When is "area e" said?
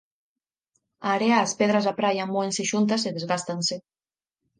1.17-1.43